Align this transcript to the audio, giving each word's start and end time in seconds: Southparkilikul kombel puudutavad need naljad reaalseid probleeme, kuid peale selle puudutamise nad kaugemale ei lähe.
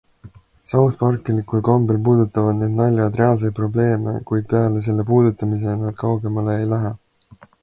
Southparkilikul 0.69 1.61
kombel 1.67 1.99
puudutavad 2.07 2.57
need 2.61 2.75
naljad 2.79 3.19
reaalseid 3.21 3.55
probleeme, 3.61 4.15
kuid 4.33 4.49
peale 4.55 4.85
selle 4.89 5.07
puudutamise 5.13 5.79
nad 5.85 5.99
kaugemale 6.07 6.59
ei 6.65 6.69
lähe. 6.75 6.97